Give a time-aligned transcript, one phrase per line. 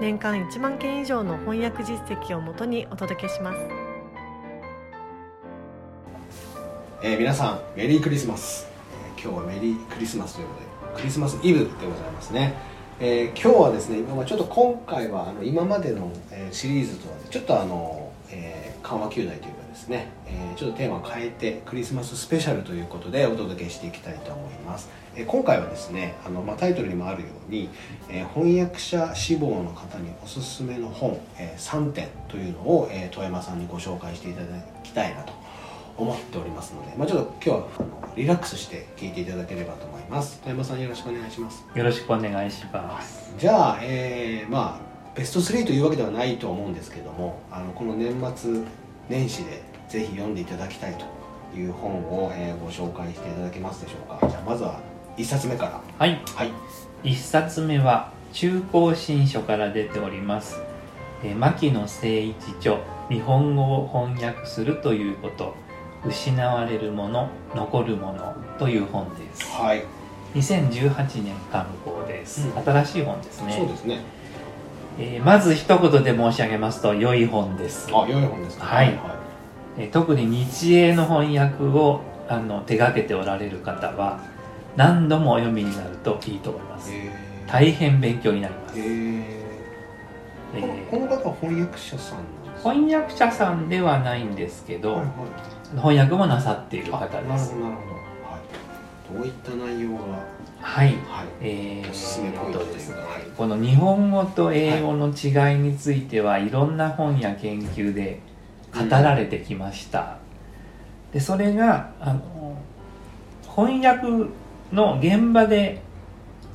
[0.00, 3.58] 年間1万件以上の翻訳実績をもとにお届けします、
[7.02, 8.66] えー、皆さんメリークリスマス、
[9.16, 12.54] えー、今日はメリークリスマスということでクリスマスイブでございますね、
[13.00, 24.88] えー、今日はですね今ちょっと今回はあの今までの、えシリーズとは、ちょっとあの、え緩和球大というかですね、えちょっとテーマを変えてクリスマススペシャルということでお届けしていきたいと思います。
[25.16, 27.68] え今回はですねあの、まあ、タイトルにもあるように、
[28.08, 34.46] え翻訳者志望の方におすすめの本、え3点というのを、え遠山さんにご紹介していただ
[34.84, 35.32] きたいなと
[35.98, 40.40] 思っておりますので、まあ、ちょっと今日はあのリラックスして聞いていただければと思います。
[40.44, 41.64] 遠山さんよろしくお願いします。
[41.74, 48.60] よろしくお願いします、じゃあ、えー、まあベスト3というわけではないと思うんですけどもあのこの年末
[49.08, 51.04] 年始でぜひ読んでいただきたいと
[51.58, 54.26] いう本を、えー、ご紹介していただけますでしょうか。
[54.26, 54.80] じゃあまずは
[55.18, 55.80] 1冊目から。
[55.98, 56.52] はい、はい、
[57.04, 60.56] 1冊目は中高新書から出ております。
[61.22, 62.78] え牧野誠一著
[63.10, 65.54] 日本語を翻訳するということ。
[66.04, 69.52] 失われるもの残るものという本です。
[69.52, 69.84] はい。
[70.34, 73.54] 2018年刊行です、うん、新しい本ですね。
[73.56, 74.00] そうですね。
[74.98, 77.88] えー、まず一言で申し上げますと良い本です。
[77.92, 78.64] あ良い本ですか。
[78.64, 78.96] はい、はい、
[79.78, 84.20] えー、特に日英の翻訳をあの手がけておられる方は
[84.76, 86.92] 何度もお読みになるといいと思います。
[87.46, 92.18] 大変勉強になります、えー、この方は翻訳者さん
[92.62, 95.08] 翻訳者さんではないんですけど、はいはい、
[95.76, 97.20] 翻訳もなさっている方です。
[97.20, 97.88] なるほどなるほ
[99.14, 99.98] ど、はい、どういった内容が
[100.60, 100.96] はい、はい、
[101.40, 102.96] えー、おすすめポイントですね、
[103.36, 108.20] この日本語と英語の違いについては、はい、いろんな本や研究で
[108.74, 110.18] 語られてきました、
[111.08, 112.56] うん、でそれがあの
[113.54, 114.30] 翻訳
[114.72, 115.82] の現場で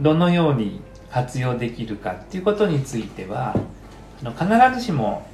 [0.00, 0.80] どのように
[1.10, 3.54] 活用できるかっていうことについては
[4.22, 5.26] あの必ずしも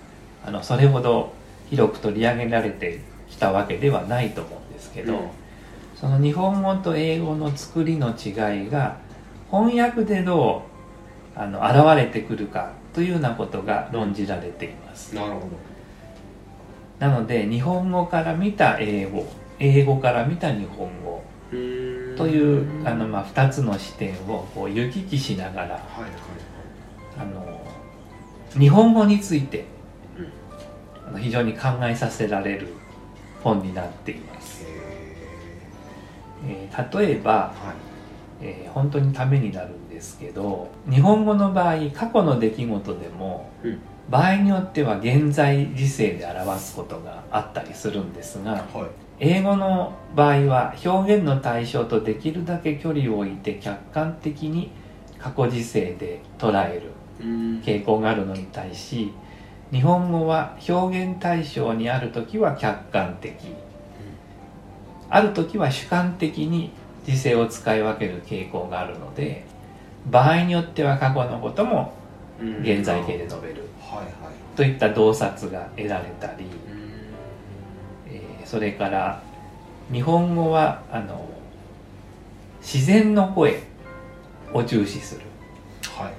[0.44, 1.32] あのそれほど
[1.70, 5.28] 広く取り上げられてきたわけではないと思うんですけど、うん、
[5.96, 8.98] その日本語と英語の作りの違いが
[9.50, 10.62] 翻訳でど
[11.36, 15.14] うあの現れてくるかというようなことが論じられています。
[15.14, 15.77] なるほど
[16.98, 19.26] なので日本語から見た英語
[19.58, 26.10] 英語から見た日本語というあの、まあ、2つの視点をこう行き来しながら、はいはい、
[27.18, 27.60] あの
[28.58, 29.64] 日本語について、
[30.18, 32.68] うん、あの非常に考えさせられる
[33.42, 34.66] 本になっています。
[36.46, 37.74] えー、例えば、は
[38.42, 43.80] い、えー、本当にためになるんですけど日本語の場合過去の出来事でも、うん、
[44.10, 48.64] 場合によっては現在時世で表すことがあったりするんですが、はい。
[49.20, 54.70] 英語の場合は表現の対象とできるだけ距離を置いて客観的に
[55.18, 56.92] 過去時世で捉える
[57.62, 59.12] 傾向があるのに対し
[59.72, 63.34] 日本語は表現対象にある時は客観的。
[65.10, 66.70] ある時は主観的に
[67.04, 69.44] 時世を使い分ける傾向があるので
[70.10, 71.94] 場合によっては過去のことも
[72.60, 73.67] 現在形で述べる
[74.56, 76.46] といった洞察が得られたり
[78.44, 79.22] それから
[79.92, 81.28] 日本語はあの
[82.60, 83.62] 自然の声
[84.52, 85.20] を重視する、
[85.90, 86.12] はい。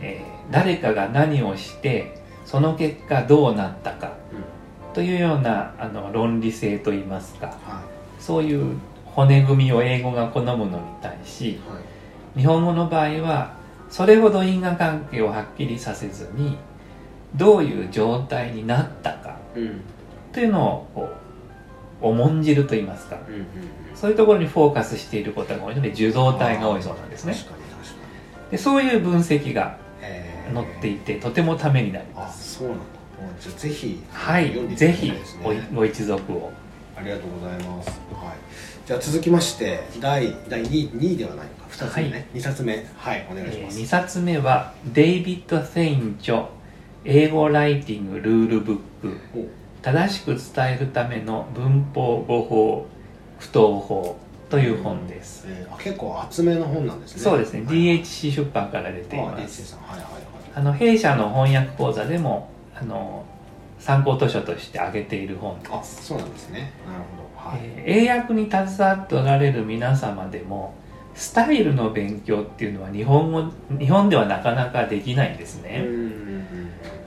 [0.00, 7.82] えー、誰かが何をしてその結果どうなったか、うん、というようなあの論理性といいますか、は
[8.18, 11.78] い、そういう骨組みを英語が好むのに対し、は
[12.36, 13.54] い、日本語の場合は
[13.88, 16.56] それほど因果関係をはっきりさせずに
[17.34, 19.80] どういう状態になったか、うん、
[20.32, 21.08] というのをこ
[22.02, 23.46] う重んじると言いますか、うんうんうん、
[23.94, 27.34] そういうところにフォーカスしていることが多いので受動体が多いそうなんですね。
[28.50, 29.78] でそういう分析が
[30.52, 32.58] 載っていてとてもためになります。
[32.58, 32.84] そうなんだ。
[33.40, 35.12] じゃぜひはいぜひ
[35.74, 36.52] ご一族を。
[36.96, 41.64] ありがとうございます、はい、じゃあ続きまして第第 2, 2位ではないのか。
[41.70, 42.86] 2つ目ね、はい、2冊目。
[42.96, 46.48] はいお願いします、えー、2冊目はデイビッド・セイン著
[47.04, 49.48] 英語ライティングルールブック。
[49.82, 52.86] 正しく伝えるための文法語法
[53.38, 54.16] 不当法
[54.48, 57.20] という本です、えー、結構厚めの本なんですね。
[57.20, 60.22] そうですね、はい、DHC 出版から出ています、はいはいはい、
[60.54, 63.26] あの弊社の翻訳講座でもあの
[63.78, 65.62] 参考図書として挙げている本。
[65.62, 66.72] であす、そうなんですね。
[66.86, 67.50] なるほど。
[67.50, 70.72] はい、えー英訳に携わっておられる皆様でも
[71.14, 73.44] スタイルの勉強っていうのは日本語
[73.78, 76.33] 日本ではなかなかできないんですね、うんうんうん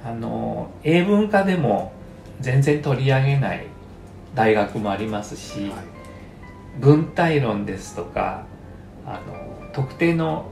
[0.07, 1.91] あの英文化でも
[2.39, 3.65] 全然取り上げない
[4.35, 5.71] 大学もありますし、はい。
[6.79, 8.45] 文体論ですとか
[9.05, 10.45] あの特定の、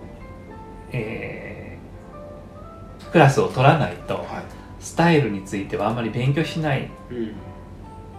[0.91, 1.55] えー
[3.11, 4.43] クラスを取らないとは
[4.81, 6.89] スタイルについてはあんまり勉強しない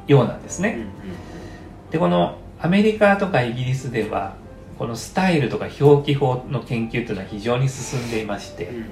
[0.06, 0.86] ようなんですね。
[1.90, 4.36] でこのアメリカとかイギリスでは
[4.78, 8.86] このスタイルとか表記法の研究というのは非常に進んでいまして、うん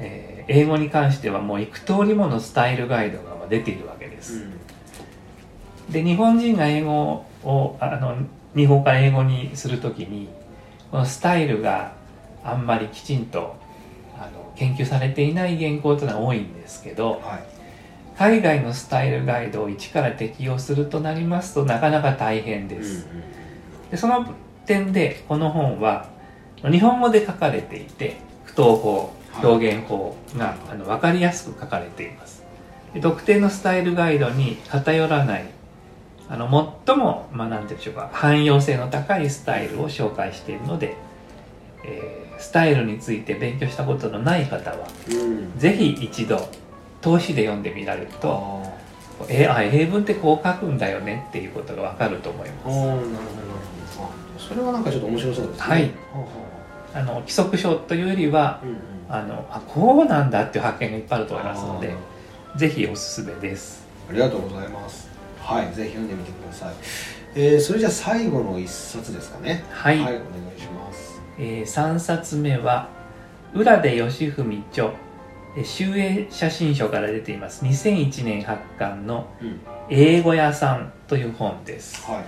[0.00, 4.46] えー英語に関してはもう幾通りものスタイルガイドが出ているわけです。
[5.90, 8.16] で日本人が英語をあの
[8.56, 10.28] 日本から英語にするときに
[10.90, 11.92] このスタイルが
[12.44, 13.54] あんまりきちんと
[14.16, 17.60] あの研究されていない原稿というのは多いんですけどはい。
[18.18, 23.08] 海外のスタイルガイドを一から適用するとなりますとなかなか大変です、
[23.90, 24.26] でその
[24.66, 26.10] 点でこの本は
[26.70, 32.42] 日本語で書かれていて不当法はい表現法が、あの分かりやすく書かれています。
[32.94, 35.44] で特定のスタイルガイドに偏らない
[36.28, 40.96] あの最も、まあ、なんていうんでしょうか汎用性の高いスタイルを紹介しているので、
[41.84, 45.58] えースタイルについて勉強したことのない方はうん。
[45.58, 46.48] ぜひ一度
[47.02, 48.62] 投資で読んでみられると
[49.20, 53.24] あえあ英文ってこう書くんだよねっていうことがわかると思いあますーなるほどなる
[53.96, 56.28] ほどあそれはなんかちょっと面白そうですねはいはあはあ
[57.02, 58.76] の規則書というよりはあうんうん。
[59.08, 61.94] あのあこうなんだっていう発見がいっぱいあると思いますので
[62.54, 63.86] あぜひおすすめです。
[64.08, 65.08] ありがとうございます。
[65.40, 66.74] はいぜひ読んでみてください。
[67.34, 69.64] えー、それじゃあ最後の一冊ですかね。
[69.70, 70.18] はい、お願い
[70.60, 71.20] します。
[71.38, 72.88] え3冊目は
[73.54, 74.90] 浦出義文著
[75.56, 77.64] えー集英写真書から出ています。
[77.64, 79.60] 2001年発刊のうん
[79.90, 82.24] 「英語屋さん」という本です、はい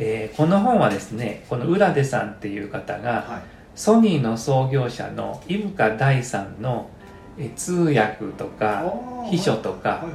[0.00, 3.42] えーこの本はですねこの浦出さんっていう方がはい。
[3.76, 6.90] ソニーの創業者の伊深大さんの
[7.38, 8.84] えー通訳とか
[9.30, 10.12] 秘書とかはいはいはい。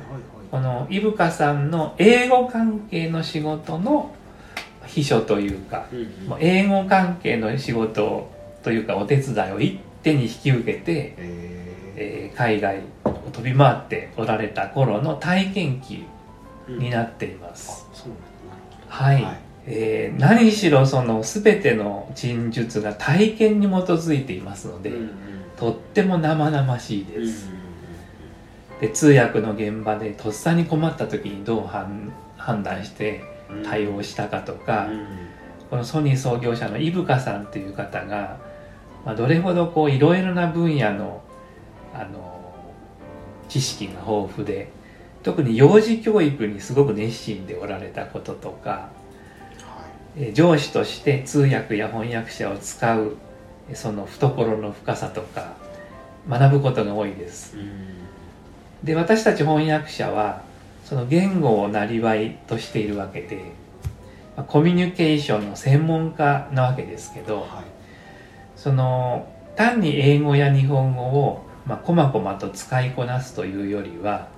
[0.52, 4.14] この伊深さんの英語関係の仕事の
[4.88, 6.28] 秘書というかうんうん。
[6.30, 8.30] もう英語関係の仕事
[8.64, 11.52] というかお手伝いを一手に引き受けて、え
[11.98, 18.18] えー海外を飛び回っておられた頃の体験記ーになっています、うなん
[18.90, 25.12] はいえー何しろその全ての陳述が体験に基づいていますので、うんうん。
[25.58, 27.50] とっても生々しいうんうんです、
[28.82, 33.64] で通訳の現場でとっさに困った時にどう判判断してうん。
[33.64, 35.06] 対応したかとか、うん。
[35.70, 38.38] このソニー創業者の伊深さんという方が、
[39.04, 41.22] まあ、どれほどこういろいろな分野の
[41.94, 42.36] あの
[43.48, 44.70] 知識が豊富で
[45.24, 48.90] 特に幼児教育にすごく熱心でおられたこととか
[50.34, 53.18] 上司として通訳や翻訳者を使う
[53.70, 55.54] えーその懐の深さとか
[56.30, 57.58] 学ぶことが多いです。
[58.84, 60.44] で私たち翻訳者は
[60.84, 63.38] その言語をなりわいとしているわけで、
[64.38, 67.48] まあコミュニケーションの専門家なわけですけどはい。
[68.56, 74.30] その単に英語や日本語をまあ細々と使いこなすというよりは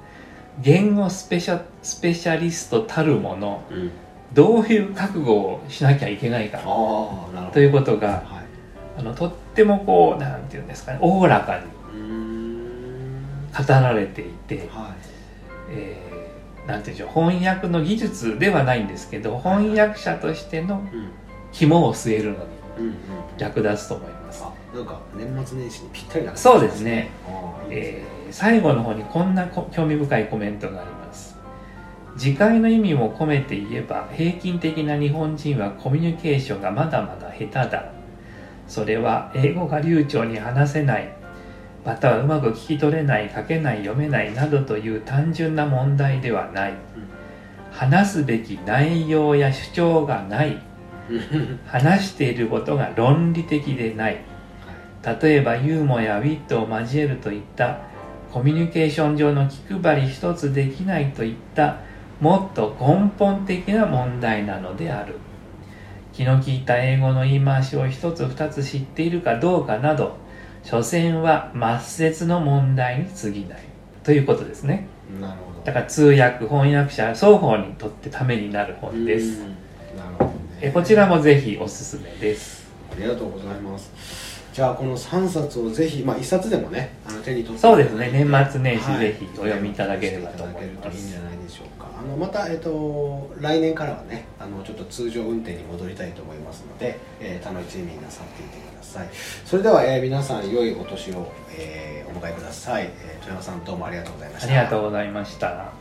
[0.62, 3.92] 言語スペシャスペシャリストたるものうん
[4.34, 6.60] どういう覚悟をしなきゃいけないか。
[7.54, 8.20] ということがはい。
[9.00, 11.66] あのとってもこうなんていうんですかねおおらかに
[13.56, 14.68] 語られていて、はい。
[15.72, 21.10] えーなんていうんでしょう翻訳の技術ではないんですけど翻訳者としてのうん。
[21.54, 22.94] 肝を据えるのに
[23.38, 27.10] 役立つと思います、あなんか年末年始にぴったりなそうですね。
[27.70, 30.97] えー最後の方にこんなこ興味深いコメントがあります
[32.18, 37.92] 次回の意味も込めて言えば平均的な日本人はコミュニケーションがまだまだ下手だ。
[38.68, 41.16] それは英語が流暢に話せない
[41.86, 46.74] またはうまく聞き取れない書けない読めないなどという単純な問題ではない。
[47.72, 50.58] 話すべき内容や主張がない。
[51.66, 54.18] 話していることが論理的でない。
[55.22, 57.80] 例えばユーモアやウィットを交えるといった
[58.34, 61.78] コミュニケーション上の気配り一つできないといった
[62.20, 65.16] もっと根本的な問題なのである。
[66.14, 70.18] 気の利いた英語の言い回しを一つ二つ知っているかどうかなど
[70.64, 73.60] 所詮は末節の問題に過ぎない。
[74.04, 74.88] ということですね。
[75.20, 75.64] なるほど。
[75.64, 79.42] だから通訳翻訳者双方にとってためになる本です。
[79.42, 79.48] うん。
[79.98, 80.36] なるほどね。
[80.62, 82.68] えこちらもぜひおすすめです。
[82.92, 84.27] ありがとうございます
[84.58, 88.10] じゃあこの3冊をぜひ、まあ、1冊でもねあの手に取ってそうですね。
[88.12, 99.10] 年末年始ぜひお読みいただければと思います、い、いいんじゃないでしょうかあのまた、えっと、来年からはねあのちょっと通常運転に戻りたいと思いますので、えー、楽しみになさっていてください。
[99.46, 104.48] それでは、えー、皆さん良いお年を、えー、お迎えください、えー、豊山さんどうもありがとうございました。
[104.48, 105.72] ありがとうございました。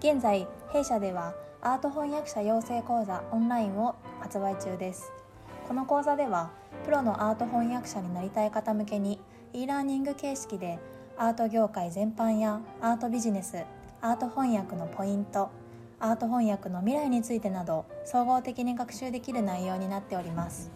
[0.00, 5.21] 現在弊社ではアート翻訳者養成講座オンラインを発売中です
[5.68, 6.50] この講座では
[6.84, 9.20] プロのアート翻訳者になりたい方向けに
[9.52, 10.78] e ラーニング形式で
[11.16, 13.64] アート業界全般やアートビジネス
[14.00, 15.50] アート翻訳のポイント
[15.98, 20.70] アート翻訳の未来についてなど総合的に学習できる内容になっております。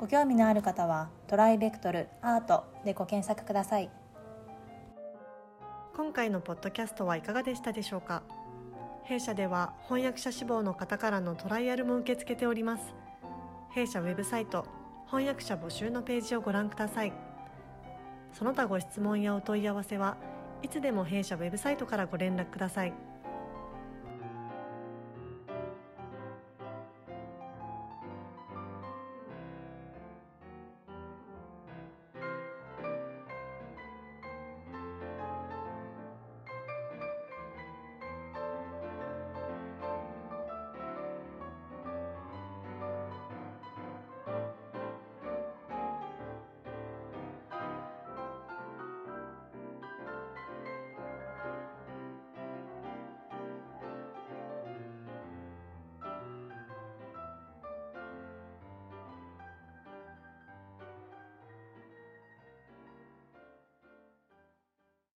[0.00, 3.90] ご興味のある方はトライベクトルアートでご検索ください。
[5.96, 8.22] 今回のポッドキャストはいかがでしたでしょうか？
[9.04, 12.94] 弊社では翻訳者志望の方からのトライアルも受け付けております。
[13.74, 14.64] 弊社ウェブサイト
[15.06, 17.12] 翻訳者募集のページをご覧ください
[18.32, 20.16] その他ご質問やお問い合わせは
[20.62, 22.94] いつでも弊社ウェブサイトからご連絡ください。